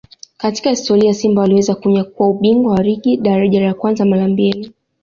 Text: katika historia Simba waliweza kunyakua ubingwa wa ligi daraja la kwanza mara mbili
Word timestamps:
katika 0.37 0.69
historia 0.69 1.13
Simba 1.13 1.41
waliweza 1.41 1.75
kunyakua 1.75 2.27
ubingwa 2.27 2.73
wa 2.73 2.83
ligi 2.83 3.17
daraja 3.17 3.61
la 3.61 3.73
kwanza 3.73 4.05
mara 4.05 4.27
mbili 4.27 4.71